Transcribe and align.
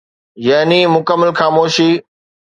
يعني 0.47 0.79
مڪمل 0.95 1.29
خاموشي. 1.39 1.89